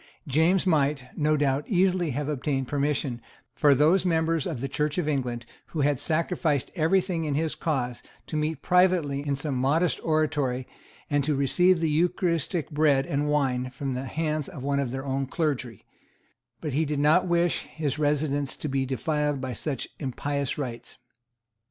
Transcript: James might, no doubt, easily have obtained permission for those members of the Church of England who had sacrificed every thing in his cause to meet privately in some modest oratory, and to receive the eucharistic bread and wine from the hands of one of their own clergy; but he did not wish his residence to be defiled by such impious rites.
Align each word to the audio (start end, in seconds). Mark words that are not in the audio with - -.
James 0.27 0.65
might, 0.65 1.09
no 1.15 1.37
doubt, 1.37 1.63
easily 1.67 2.09
have 2.09 2.27
obtained 2.27 2.67
permission 2.67 3.21
for 3.53 3.75
those 3.75 4.03
members 4.03 4.47
of 4.47 4.59
the 4.59 4.67
Church 4.67 4.97
of 4.97 5.07
England 5.07 5.45
who 5.67 5.81
had 5.81 5.99
sacrificed 5.99 6.71
every 6.75 6.99
thing 6.99 7.23
in 7.23 7.35
his 7.35 7.53
cause 7.53 8.01
to 8.25 8.35
meet 8.35 8.63
privately 8.63 9.23
in 9.23 9.35
some 9.35 9.53
modest 9.53 9.99
oratory, 10.03 10.67
and 11.07 11.23
to 11.23 11.35
receive 11.35 11.77
the 11.79 11.87
eucharistic 11.91 12.71
bread 12.71 13.05
and 13.05 13.27
wine 13.29 13.69
from 13.69 13.93
the 13.93 14.05
hands 14.05 14.49
of 14.49 14.63
one 14.63 14.79
of 14.79 14.89
their 14.89 15.05
own 15.05 15.27
clergy; 15.27 15.85
but 16.61 16.73
he 16.73 16.83
did 16.83 16.97
not 16.97 17.27
wish 17.27 17.65
his 17.67 17.99
residence 17.99 18.55
to 18.55 18.67
be 18.67 18.87
defiled 18.87 19.39
by 19.39 19.53
such 19.53 19.87
impious 19.99 20.57
rites. 20.57 20.97